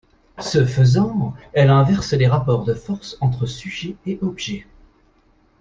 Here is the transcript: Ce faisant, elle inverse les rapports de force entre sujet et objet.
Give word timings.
Ce 0.39 0.65
faisant, 0.65 1.35
elle 1.53 1.69
inverse 1.69 2.13
les 2.13 2.25
rapports 2.25 2.63
de 2.65 2.73
force 2.73 3.19
entre 3.21 3.45
sujet 3.45 3.95
et 4.07 4.17
objet. 4.23 4.65